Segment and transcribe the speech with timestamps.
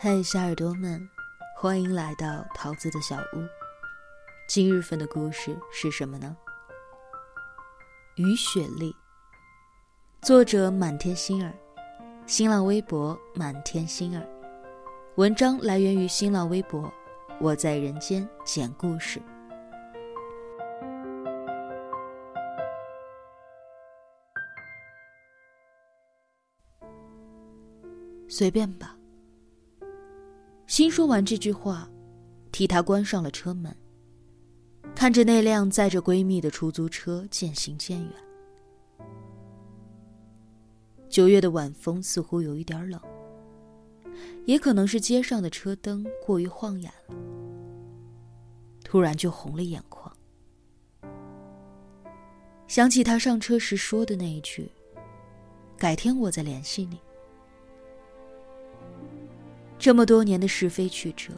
[0.00, 1.10] 嗨，小耳朵们，
[1.56, 3.44] 欢迎来到桃子的小屋。
[4.46, 6.36] 今日份的故事是什么呢？
[8.14, 8.94] 雨雪丽，
[10.22, 11.52] 作者满天星儿，
[12.26, 14.24] 新浪微博满天星儿。
[15.16, 16.88] 文章来源于新浪微博，
[17.40, 19.20] 我在人间讲故事。
[28.28, 28.94] 随便吧。
[30.78, 31.90] 新说完这句话，
[32.52, 33.76] 替她关上了车门。
[34.94, 38.12] 看着那辆载着闺蜜的出租车渐行渐远。
[41.08, 43.00] 九月的晚风似乎有一点冷，
[44.46, 47.14] 也可能是街上的车灯过于晃眼了，
[48.84, 50.16] 突然就红了眼眶。
[52.68, 54.70] 想起他上车时说的那一句
[55.76, 57.00] ：“改天我再联系你。”
[59.78, 61.32] 这么多年的是非曲折，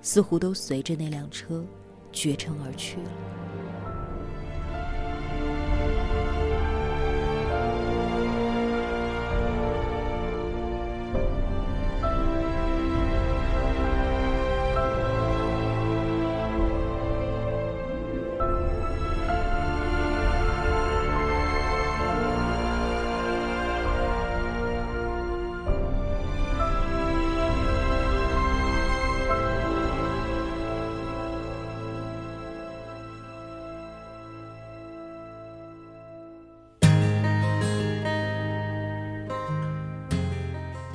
[0.00, 1.64] 似乎都随着那辆车
[2.12, 3.10] 绝尘而去了。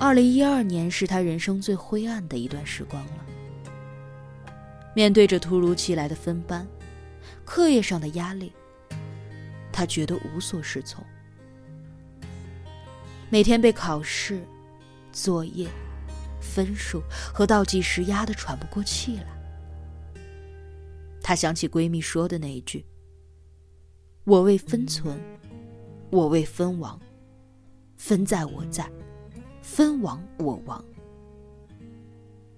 [0.10, 3.26] 二零一二年是他人生最灰暗的一段时光了。
[4.96, 6.68] 面对着突如其来的分班、
[7.46, 8.52] 课业上的压力，
[9.72, 11.06] 他觉得无所适从。
[13.30, 14.42] 每天被考试、
[15.12, 15.68] 作业、
[16.42, 19.28] 分数和倒计时压得喘不过气来。
[21.22, 22.84] 他想起闺蜜说的那一句
[24.26, 25.22] ：“我为分存，
[26.10, 27.00] 我为分亡，
[27.96, 28.90] 分在我在。”
[29.72, 30.84] 分亡我亡。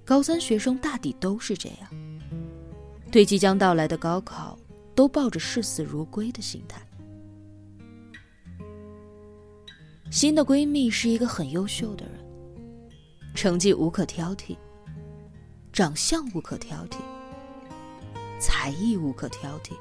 [0.05, 1.89] 高三学生大抵都是这样，
[3.11, 4.57] 对即将到来的高考
[4.95, 6.81] 都抱着视死如归的心态。
[10.09, 12.13] 新的闺蜜是一个很优秀的人，
[13.35, 14.55] 成绩无可挑剔，
[15.73, 16.97] 长相无可挑剔，
[18.39, 19.73] 才艺无可挑剔，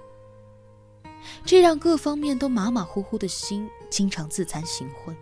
[1.44, 5.14] 这让各方面都马马虎虎的心经常自惭形秽。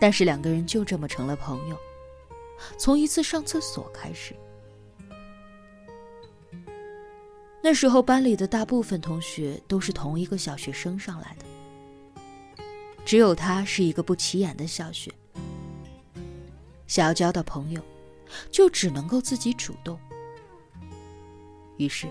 [0.00, 1.76] 但是两个人就这么成了朋友，
[2.76, 4.34] 从一次上厕所开始。
[7.60, 12.62] 那时候班里的大部分同学都是同一个小学升上来的，
[13.04, 15.12] 只有他是一个不起眼的小学。
[16.86, 17.82] 想要交到朋友，
[18.50, 19.98] 就只能够自己主动。
[21.76, 22.06] 于是，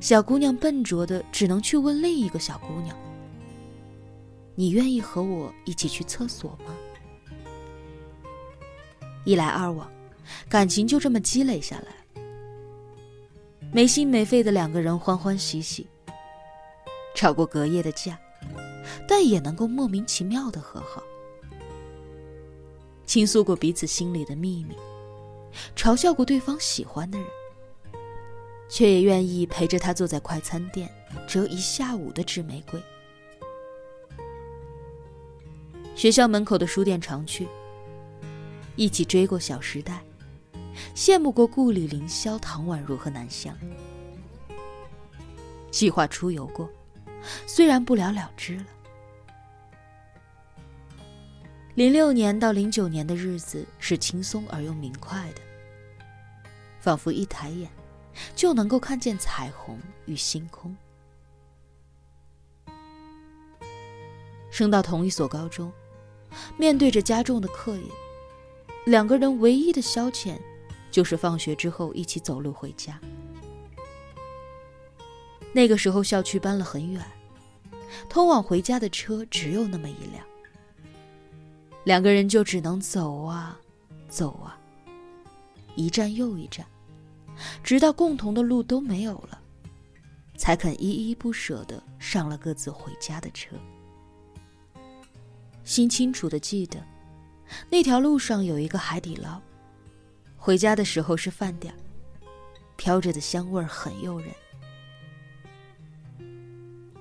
[0.00, 2.96] 小姑娘笨拙的只能去问另一个小姑娘
[4.56, 6.74] ：“你愿意和我一起去厕所吗？”
[9.24, 9.90] 一来二往，
[10.48, 12.20] 感情就这么积累下来。
[13.72, 15.86] 没心没肺的两个人欢欢喜喜，
[17.14, 18.18] 吵过隔夜的架，
[19.08, 21.02] 但也能够莫名其妙的和好。
[23.06, 24.76] 倾诉过彼此心里的秘密，
[25.74, 27.26] 嘲笑过对方喜欢的人，
[28.68, 30.88] 却也愿意陪着他坐在快餐店
[31.26, 32.80] 折一下午的纸玫瑰。
[35.96, 37.48] 学校门口的书店常去。
[38.76, 40.02] 一起追过《小时代》，
[40.96, 43.56] 羡慕过顾里、凌霄、唐宛如和南湘，
[45.70, 46.68] 计划出游过，
[47.46, 48.64] 虽然不了了之了。
[51.76, 55.40] 零六年到零九年的日子是轻松而又明快的，
[56.80, 57.68] 仿佛一抬眼
[58.36, 60.76] 就能够看见彩虹与星空。
[64.50, 65.72] 升到同一所高中，
[66.56, 68.03] 面对着加重的课业。
[68.84, 70.38] 两个人唯一的消遣，
[70.90, 73.00] 就是放学之后一起走路回家。
[75.52, 77.02] 那个时候校区搬了很远，
[78.08, 80.24] 通往回家的车只有那么一辆，
[81.84, 83.58] 两个人就只能走啊，
[84.08, 84.58] 走啊，
[85.76, 86.66] 一站又一站，
[87.62, 89.40] 直到共同的路都没有了，
[90.36, 93.56] 才肯依依不舍的上了各自回家的车。
[95.62, 96.93] 心清楚的记得。
[97.70, 99.40] 那条路上有一个海底捞，
[100.36, 101.74] 回家的时候是饭点
[102.76, 104.28] 飘着的香味很诱人。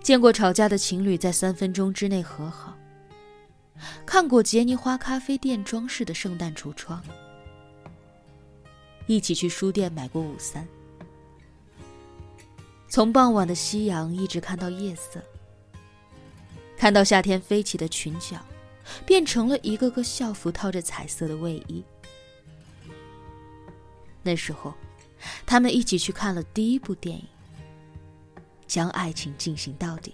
[0.01, 2.77] 见过吵架的情侣在三分钟之内和好，
[4.05, 7.01] 看过杰尼花咖啡店装饰的圣诞橱窗，
[9.07, 10.67] 一起去书店买过午餐。
[12.89, 15.23] 从傍晚的夕阳一直看到夜色，
[16.77, 18.37] 看到夏天飞起的裙角，
[19.05, 21.83] 变成了一个个校服套着彩色的卫衣。
[24.21, 24.73] 那时候，
[25.45, 27.27] 他们一起去看了第一部电影，
[28.67, 30.13] 将爱情进行到底。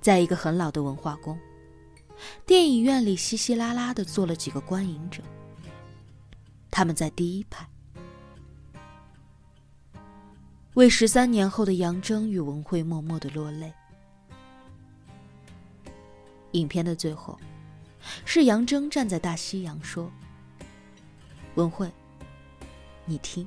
[0.00, 1.38] 在一个很老的文化宫，
[2.46, 5.22] 电影院里稀稀拉拉的坐了几个观影者。
[6.70, 7.68] 他们在第一排，
[10.74, 13.70] 为十三年后的杨铮与文慧默默的落泪。
[16.52, 17.38] 影片的最后，
[18.24, 20.10] 是杨铮站在大西洋说
[21.56, 21.90] ：“文慧，
[23.04, 23.46] 你听，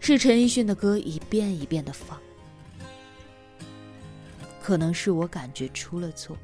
[0.00, 2.20] 是陈奕迅的歌一遍一遍的放。”
[4.62, 6.36] 可能是我感觉出了错，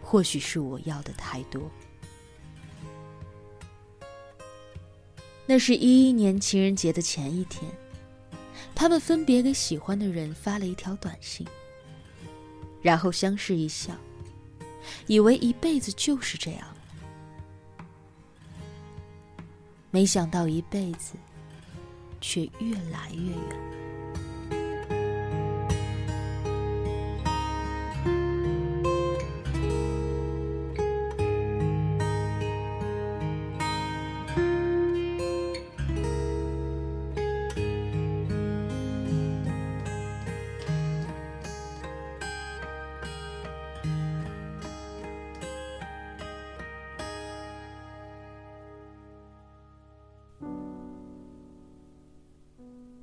[0.00, 1.68] 或许是我要的太多。
[5.46, 7.68] 那是一一年情人节的前一天，
[8.72, 11.44] 他们分别给喜欢的人发了一条短信，
[12.82, 13.94] 然后相视一笑，
[15.06, 16.76] 以为一辈子就是这样了
[19.90, 21.14] 没想到一辈子
[22.20, 23.89] 却越来越远。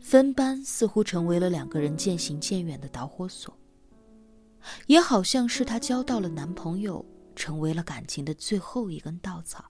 [0.08, 3.54] 分班似乎成为了两个人渐行渐远的导火索，
[4.86, 7.06] 也好像是她交到了男朋友，
[7.36, 9.66] 成为了感情的最后一根稻草。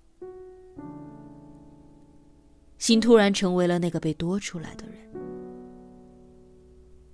[2.78, 5.12] 心突然成为了那个被多出来的人。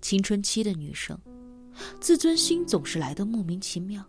[0.01, 1.17] 青春期的女生，
[2.01, 4.05] 自尊心总是来的莫名其妙，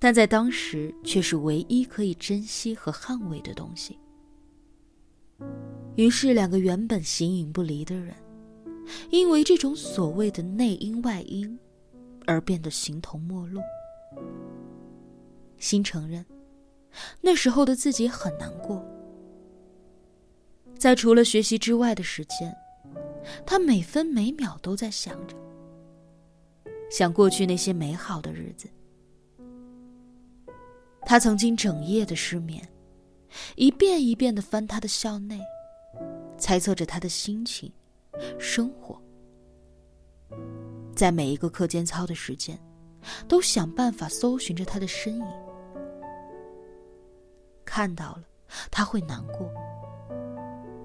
[0.00, 3.96] 但在当时却是唯一可以珍惜和捍卫的东西。
[5.96, 8.14] 于是，两个原本形影不离的人，
[9.10, 11.58] 因为这种所谓的内因外因，
[12.26, 13.60] 而变得形同陌路。
[15.58, 16.24] 心承认，
[17.20, 18.84] 那时候的自己很难过。
[20.76, 22.54] 在除了学习之外的时间，
[23.46, 25.36] 他每分每秒都在想着，
[26.90, 28.68] 想过去那些美好的日子。
[31.06, 32.68] 他曾经整夜的失眠，
[33.54, 35.40] 一遍一遍的翻他的校内。
[36.44, 37.72] 猜测着他的心情、
[38.38, 39.00] 生活，
[40.94, 42.60] 在每一个课间操的时间，
[43.26, 45.26] 都想办法搜寻着他的身影。
[47.64, 48.24] 看到了，
[48.70, 49.48] 他会难过；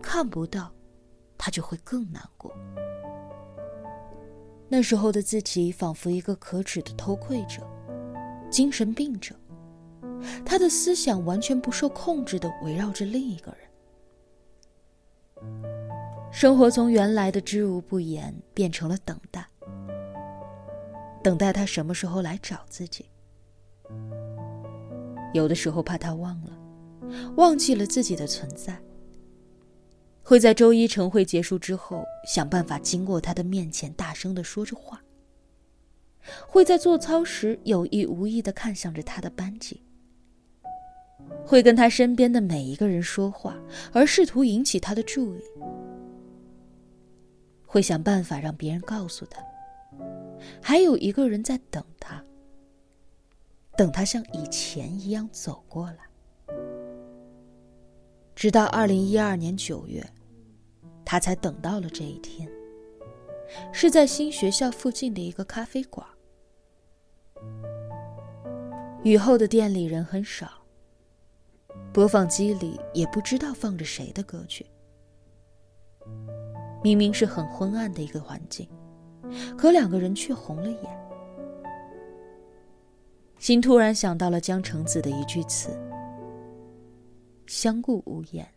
[0.01, 0.71] 看不到，
[1.37, 2.55] 他就会更难过。
[4.69, 7.69] 那时候的自己，仿佛一个可耻的偷窥者、
[8.49, 9.35] 精神病者，
[10.45, 13.68] 他的思想完全不受控制的围绕着另一个人。
[16.39, 19.45] 生活从原来的知无不言变成了等待，
[21.21, 23.05] 等待他什么时候来找自己。
[25.33, 26.57] 有的时候怕他忘了，
[27.35, 28.81] 忘记了自己的存在，
[30.23, 35.03] 会在周一晨会结束之后想办法经过他的面前大声的说着话，
[36.47, 39.83] 会在做操时有意无意的看向着他的班级，
[41.45, 43.59] 会跟他身边的每一个人说话，
[43.91, 45.41] 而试图引起他的注意。
[47.71, 49.39] 会想办法让别人告诉他，
[50.59, 52.25] 还有一个人在等他，
[53.77, 55.99] 等他像以前一样走过来。
[58.33, 60.03] 直到二零一二年九月，
[61.05, 62.49] 他才等到了这一天，
[63.71, 66.03] 是在新学校附近的一个咖啡馆。
[69.03, 70.49] 雨后的店里人很少，
[71.93, 74.65] 播放机里也不知道放着谁的歌曲。
[76.81, 78.65] 明明是很昏暗的一个环境，
[79.57, 81.09] 可两个人却红了眼。
[83.37, 85.77] 心突然想到了江城子的一句词
[87.47, 88.47] ：“相顾无言，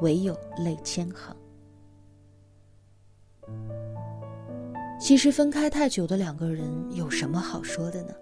[0.00, 1.36] 唯有泪千行。”
[5.00, 8.14] 其实分开太久的两个人有什么好说的呢？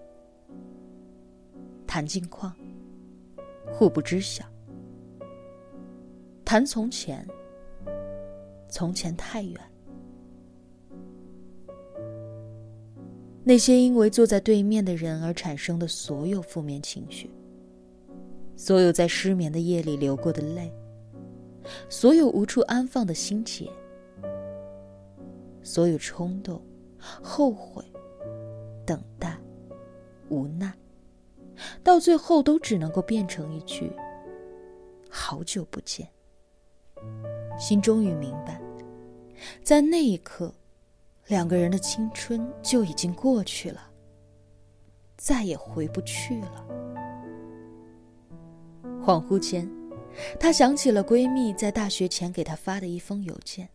[1.87, 2.53] 谈近况，
[3.71, 4.43] 互不知晓；
[6.45, 7.25] 谈从前。
[8.73, 9.55] 从前太远，
[13.43, 17.29] 那些因为坐在对面的人而产生的所有负面情绪，
[18.55, 20.73] 所有在失眠的夜里流过的泪，
[21.87, 23.69] 所有无处安放的心结，
[25.61, 26.59] 所有冲动、
[26.97, 27.85] 后悔、
[28.87, 29.37] 等待、
[30.29, 30.73] 无奈，
[31.83, 33.91] 到最后都只能够变成一句
[35.11, 36.09] “好久不见”。
[37.59, 38.59] 心终于明白，
[39.63, 40.53] 在那一刻。
[41.27, 43.89] 两个人的青春就已经过去了，
[45.15, 46.67] 再也回不去了。
[49.01, 49.65] 恍惚间，
[50.37, 53.69] 她想起了闺蜜在大学前给她发的一封邮件，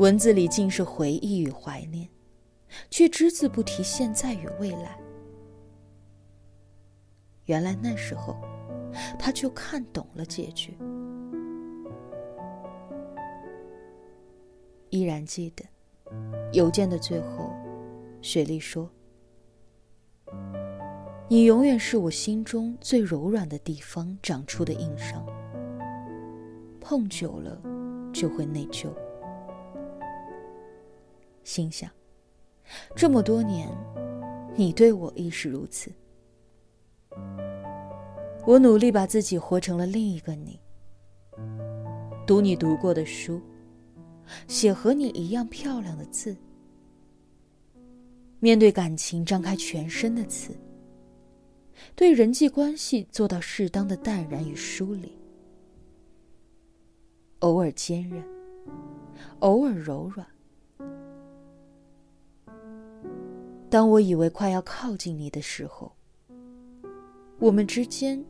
[0.00, 2.08] 文字里尽是回忆与怀念，
[2.90, 4.98] 却只字不提现在与未来。
[7.44, 8.36] 原来那时候，
[9.16, 10.76] 她就看懂了结局。
[14.90, 15.64] 依然记得。
[16.52, 17.50] 邮件的最后，
[18.22, 18.90] 雪莉说
[21.28, 25.26] ：“你永远是我心中最柔软的地方长出的硬伤，
[26.80, 27.60] 碰久了
[28.12, 28.88] 就会内疚。”
[31.44, 31.90] 心想，
[32.96, 33.68] 这么多年，
[34.56, 35.92] 你对我亦是如此。
[38.46, 40.58] 我努力把自己活成了另一个你，
[42.26, 43.42] 读你读过的书。
[44.46, 46.36] 写和你一样漂亮的字，
[48.40, 50.54] 面对感情张开全身的词，
[51.94, 55.16] 对人际关系做到适当的淡然与疏离，
[57.40, 58.22] 偶尔坚韧，
[59.40, 60.26] 偶尔柔软。
[63.70, 65.92] 当我以为快要靠近你的时候，
[67.38, 68.24] 我们之间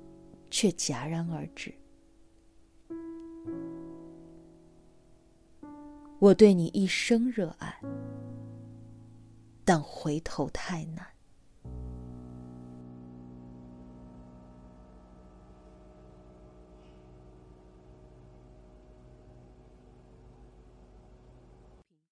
[0.50, 1.72] 却戛然而止。
[6.20, 7.80] 我对你一生热爱，
[9.64, 11.06] 但回头太难。